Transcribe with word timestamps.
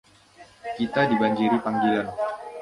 Kita 0.77 1.01
dibanjiri 1.09 1.57
panggilan. 1.63 2.07